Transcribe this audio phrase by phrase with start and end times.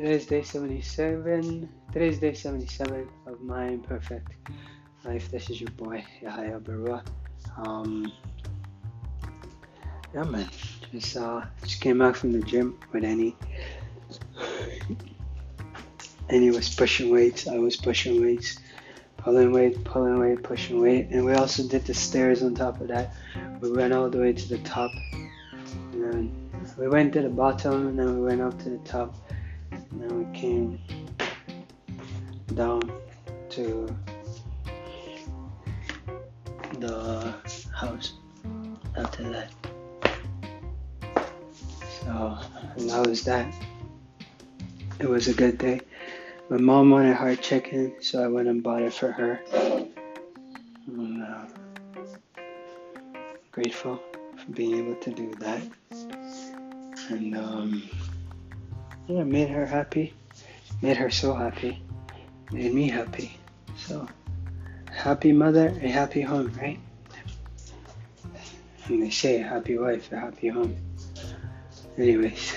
[0.00, 1.68] Today's day 77.
[1.92, 4.32] Today's day 77 of my imperfect
[5.04, 5.30] life.
[5.30, 7.04] This is your boy Yahya Barua.
[7.58, 8.10] Um,
[10.14, 10.48] yeah, man.
[10.90, 13.36] Just uh, just came back from the gym with any.
[16.30, 17.46] Any was pushing weights.
[17.46, 18.58] I was pushing weights,
[19.18, 22.88] pulling weight, pulling weight, pushing weight, and we also did the stairs on top of
[22.88, 23.12] that.
[23.60, 24.92] We went all the way to the top,
[25.92, 26.32] and
[26.78, 29.14] we went to the bottom, and then we went up to the top
[29.70, 30.78] then we came
[32.54, 32.80] down
[33.50, 33.96] to
[36.78, 37.34] the
[37.74, 38.14] house
[38.96, 39.50] after that.
[42.02, 42.38] So,
[42.76, 43.52] that was that.
[44.98, 45.80] It was a good day.
[46.48, 49.40] My mom wanted hard chicken, so I went and bought it for her.
[50.86, 51.46] And, uh,
[53.52, 54.00] grateful
[54.36, 55.62] for being able to do that.
[57.10, 57.82] And, um,
[59.10, 60.14] yeah, made her happy,
[60.82, 61.82] made her so happy,
[62.52, 63.36] made me happy.
[63.76, 64.06] So,
[64.92, 66.78] happy mother, a happy home, right?
[68.86, 70.76] And they say a happy wife, a happy home.
[71.98, 72.54] Anyways,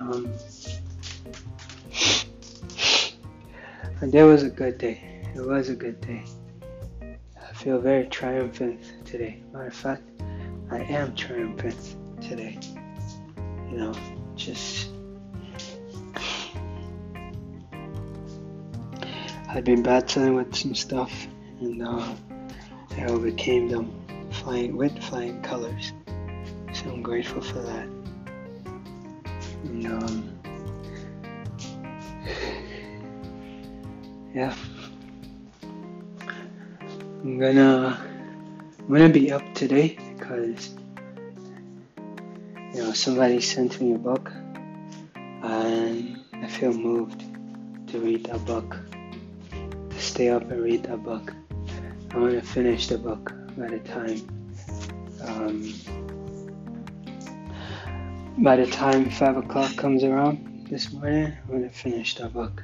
[0.00, 0.32] um,
[4.02, 5.00] there was a good day.
[5.36, 6.24] It was a good day.
[7.02, 9.42] I feel very triumphant today.
[9.52, 10.02] Matter of fact,
[10.72, 12.58] I am triumphant today.
[13.70, 13.94] You know,
[14.34, 14.93] just
[19.54, 21.28] I've been battling with some stuff
[21.60, 22.12] and uh,
[22.98, 23.92] I overcame them
[24.32, 25.92] flying with flying colors.
[26.72, 27.86] So I'm grateful for that.
[29.62, 30.40] And, um,
[34.34, 34.56] yeah,
[37.22, 37.96] I'm gonna
[38.80, 40.74] I'm gonna be up today because
[42.74, 44.32] you know somebody sent me a book
[45.14, 47.22] and I feel moved
[47.86, 48.76] to read a book
[49.98, 51.32] stay up and read that book.
[52.10, 54.20] I want to finish the book by the time.
[55.22, 55.74] Um,
[58.38, 62.62] by the time five o'clock comes around this morning, I'm to finish that book.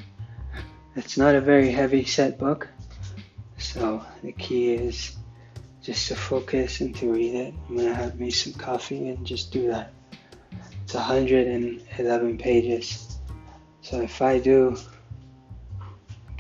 [0.97, 2.69] It's not a very heavy set book,
[3.59, 5.17] so the key is
[5.83, 7.55] just to focus and to read it.
[7.69, 9.93] I'm going to have me some coffee and just do that.
[10.85, 13.19] It's 111 pages.
[13.83, 14.77] So if I do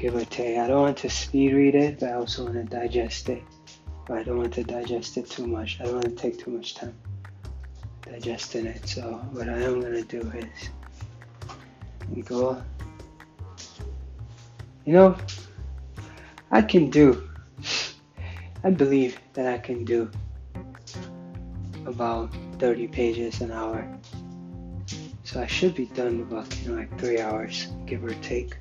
[0.00, 0.56] give or take.
[0.56, 3.42] I don't want to speed read it, but I also want to digest it.
[4.06, 5.78] But I don't want to digest it too much.
[5.80, 6.94] I don't want to take too much time
[8.02, 8.88] digesting it.
[8.88, 9.02] So
[9.32, 12.62] what I am gonna do is go.
[14.86, 15.16] You know,
[16.50, 17.28] I can do.
[18.64, 20.10] I believe that I can do
[21.86, 23.86] about 30 pages an hour.
[25.24, 28.56] So I should be done the book in like three hours, give or take.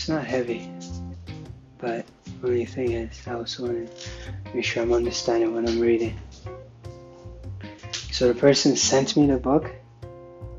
[0.00, 0.72] It's not heavy,
[1.76, 2.06] but
[2.42, 6.18] only thing is, I also want to make sure I'm understanding what I'm reading.
[8.10, 9.70] So the person sent me the book,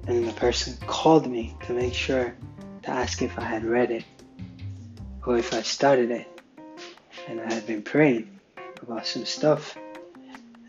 [0.06, 2.36] and the person called me to make sure
[2.84, 4.06] to ask if I had read it
[5.26, 6.28] or if I started it.
[7.28, 8.40] And I had been praying
[8.84, 9.76] about some stuff,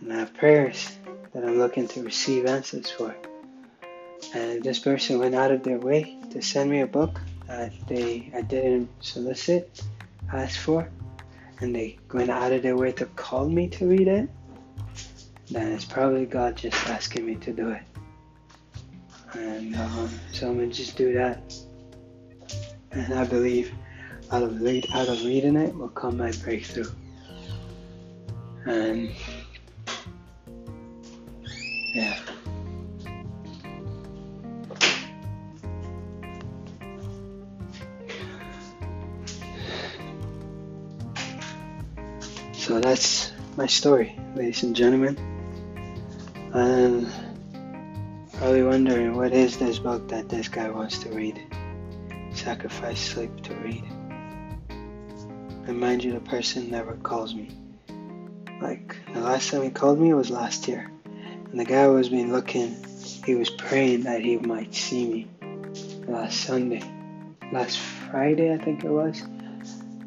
[0.00, 0.96] and I have prayers
[1.34, 3.14] that I'm looking to receive answers for.
[4.32, 8.30] And this person went out of their way to send me a book that they
[8.34, 9.82] I didn't solicit,
[10.32, 10.90] ask for,
[11.60, 14.28] and they went out of their way to call me to read it,
[15.50, 17.82] then it's probably God just asking me to do it.
[19.34, 21.54] And um, so I'm gonna just do that.
[22.90, 23.72] And I believe
[24.30, 26.90] out of read out of reading it will come my breakthrough.
[28.66, 29.10] And
[31.94, 32.18] yeah.
[42.62, 45.16] So that's my story, ladies and gentlemen.
[46.54, 47.08] And
[48.34, 51.42] probably wondering what is this book that this guy wants to read?
[52.32, 53.82] Sacrifice sleep to read.
[55.66, 57.50] And mind you, the person never calls me.
[58.60, 60.88] Like the last time he called me was last year,
[61.50, 62.76] and the guy was been looking.
[63.24, 65.28] He was praying that he might see me
[66.06, 66.84] last Sunday,
[67.52, 69.20] last Friday I think it was,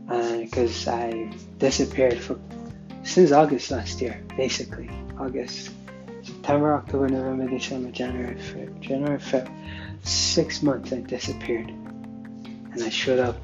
[0.07, 2.39] because I disappeared for
[3.03, 4.89] since August last year, basically.
[5.19, 5.71] August,
[6.23, 9.61] September, October, November, December, January, February, January, February.
[10.03, 11.69] Six months I disappeared.
[11.69, 13.37] And I showed up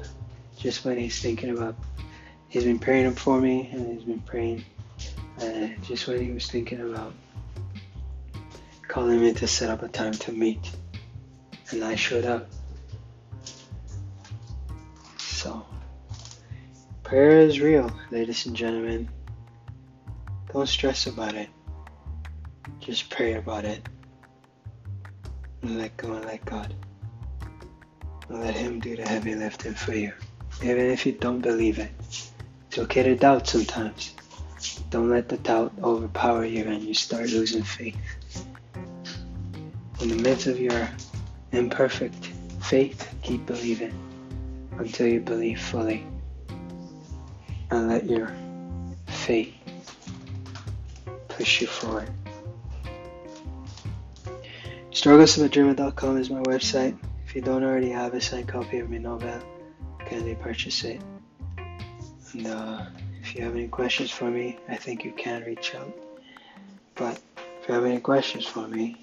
[0.58, 1.76] just when he's thinking about,
[2.48, 4.64] he's been praying for me and he's been praying
[5.40, 7.14] uh, just when he was thinking about
[8.86, 10.70] calling me to set up a time to meet.
[11.70, 12.48] And I showed up.
[17.12, 19.06] Prayer is real, ladies and gentlemen.
[20.50, 21.50] Don't stress about it.
[22.80, 23.86] Just pray about it.
[25.60, 26.74] And let go and let God.
[28.30, 30.14] And let Him do the heavy lifting for you.
[30.62, 31.90] Even if you don't believe it.
[32.68, 34.14] It's okay to doubt sometimes.
[34.88, 37.98] Don't let the doubt overpower you and you start losing faith.
[40.00, 40.88] In the midst of your
[41.52, 42.30] imperfect
[42.62, 43.92] faith, keep believing
[44.78, 46.06] until you believe fully.
[47.72, 48.30] And let your
[49.06, 49.54] faith
[51.28, 52.10] push you forward.
[54.90, 56.94] StrugglesOfADreamer.com is my website.
[57.26, 59.40] If you don't already have a signed copy of my novel,
[60.00, 61.00] kindly purchase it.
[62.34, 62.84] And uh,
[63.22, 65.96] if you have any questions for me, I think you can reach out.
[66.94, 67.18] But
[67.62, 68.98] if you have any questions for me,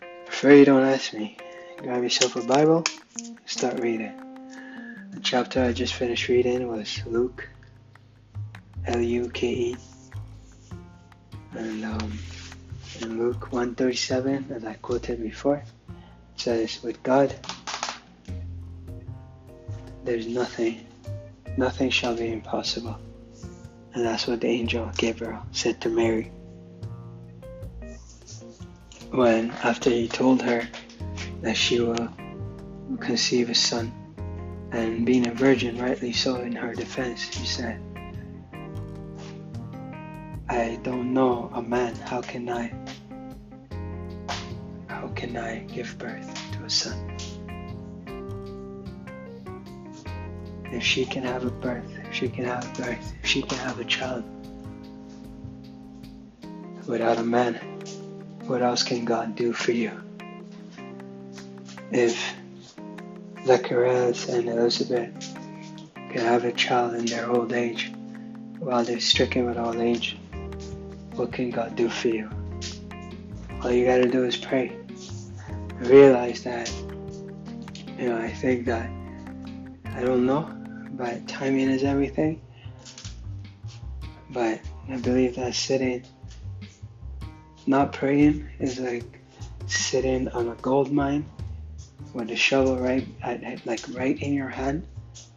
[0.00, 1.36] I prefer you don't ask me.
[1.78, 2.84] Grab yourself a Bible,
[3.44, 4.27] start reading.
[5.10, 7.48] The chapter I just finished reading was Luke,
[8.86, 9.76] L U K E,
[11.56, 12.18] and um,
[13.00, 15.56] in Luke 137, as I quoted before,
[15.88, 15.94] it
[16.36, 17.34] says, "With God,
[20.04, 20.86] there's nothing,
[21.56, 22.98] nothing shall be impossible,"
[23.94, 26.30] and that's what the angel Gabriel said to Mary.
[29.10, 30.68] When, after he told her
[31.40, 32.08] that she will
[33.00, 33.92] conceive a son,
[34.72, 37.80] and being a virgin, rightly so, in her defense, she said.
[40.48, 41.94] I don't know a man.
[41.94, 42.72] How can I?
[44.88, 47.16] How can I give birth to a son?
[50.70, 53.58] If she can have a birth, if she can have a birth, if she can
[53.58, 54.24] have a child
[56.86, 57.54] without a man,
[58.46, 59.92] what else can God do for you?
[61.90, 62.37] If
[63.48, 65.34] Zacharias and Elizabeth
[65.94, 67.90] can have a child in their old age
[68.58, 70.18] while they're stricken with old age,
[71.14, 72.28] what can God do for you?
[73.62, 74.76] All you gotta do is pray.
[75.76, 76.70] Realize that,
[77.98, 78.90] you know, I think that,
[79.94, 80.54] I don't know,
[80.90, 82.42] but timing is everything.
[84.28, 84.60] But
[84.90, 86.04] I believe that sitting,
[87.66, 89.22] not praying, is like
[89.68, 91.24] sitting on a gold mine
[92.12, 94.86] with a shovel right, at, like right in your hand,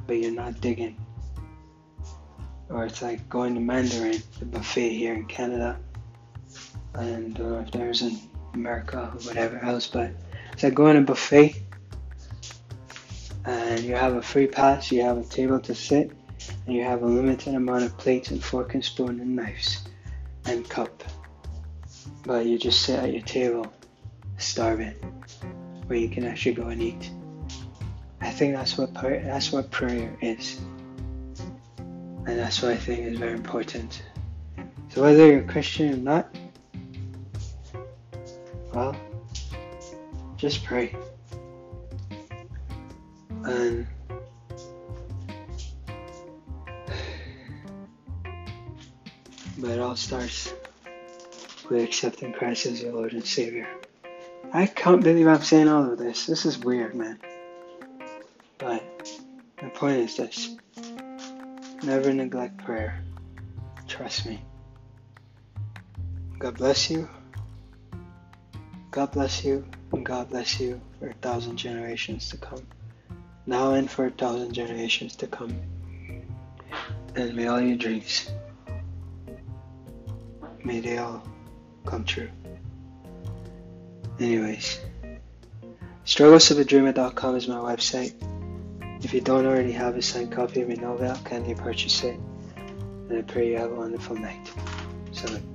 [0.07, 0.97] but you're not digging.
[2.69, 5.79] Or it's like going to Mandarin, the buffet here in Canada,
[6.93, 8.19] and uh, if there's in
[8.53, 10.11] America or whatever else, but
[10.53, 11.55] it's like going to buffet.
[13.43, 16.11] And you have a free pass, you have a table to sit,
[16.65, 19.87] and you have a limited amount of plates and fork and spoon and knives
[20.45, 21.03] and cup.
[22.23, 23.73] But you just sit at your table,
[24.37, 24.93] starving,
[25.87, 27.11] where you can actually go and eat.
[28.21, 30.59] I think that's what prayer, that's what prayer is.
[31.77, 34.03] And that's what I think is very important.
[34.89, 36.35] So whether you're a Christian or not,
[38.73, 38.95] well,
[40.37, 40.95] just pray.
[43.43, 43.87] And
[49.57, 50.53] but it all starts
[51.69, 53.67] with accepting Christ as your Lord and Savior.
[54.53, 56.25] I can't believe I'm saying all of this.
[56.25, 57.19] This is weird, man.
[58.57, 58.83] But
[59.61, 60.57] the point is this
[61.83, 63.01] Never neglect prayer.
[63.87, 64.41] Trust me.
[66.37, 67.07] God bless you.
[68.91, 72.67] God bless you, and God bless you for a thousand generations to come.
[73.45, 75.55] Now and for a thousand generations to come.
[77.15, 78.29] And may all your dreams,
[80.63, 81.23] may they all
[81.85, 82.29] come true.
[84.21, 84.79] Anyways,
[86.05, 88.13] strugglesofadreamer.com is my website.
[89.03, 92.19] If you don't already have a signed copy of my novel, kindly purchase it.
[92.55, 94.47] And I pray you have a wonderful night.
[95.11, 95.50] Salute.